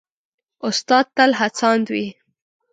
[0.67, 2.05] استاد تل هڅاند وي.